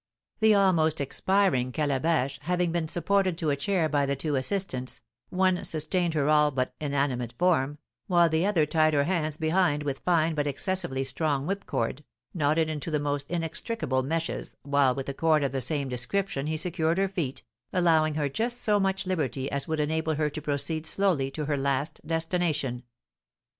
The 0.39 0.55
almost 0.55 0.99
expiring 0.99 1.71
Calabash 1.71 2.39
having 2.41 2.71
been 2.71 2.87
supported 2.87 3.37
to 3.37 3.51
a 3.51 3.55
chair 3.55 3.87
by 3.87 4.07
the 4.07 4.15
two 4.15 4.35
assistants, 4.35 4.99
one 5.29 5.63
sustained 5.63 6.15
her 6.15 6.27
all 6.27 6.49
but 6.49 6.73
inanimate 6.81 7.35
form, 7.37 7.77
while 8.07 8.27
the 8.27 8.43
other 8.43 8.65
tied 8.65 8.95
her 8.95 9.03
hands 9.03 9.37
behind 9.37 9.83
with 9.83 9.99
fine 9.99 10.33
but 10.33 10.47
excessively 10.47 11.03
strong 11.03 11.45
whipcord, 11.45 12.03
knotted 12.33 12.67
into 12.67 12.89
the 12.89 12.99
most 12.99 13.29
inextricable 13.29 14.01
meshes, 14.01 14.55
while 14.63 14.95
with 14.95 15.07
a 15.07 15.13
cord 15.13 15.43
of 15.43 15.51
the 15.51 15.61
same 15.61 15.87
description 15.87 16.47
he 16.47 16.57
secured 16.57 16.97
her 16.97 17.07
feet, 17.07 17.43
allowing 17.71 18.15
her 18.15 18.27
just 18.27 18.59
so 18.63 18.79
much 18.79 19.05
liberty 19.05 19.51
as 19.51 19.67
would 19.67 19.79
enable 19.79 20.15
her 20.15 20.31
to 20.31 20.41
proceed 20.41 20.87
slowly 20.87 21.29
to 21.29 21.45
her 21.45 21.57
last 21.57 22.01
destination. 22.07 22.81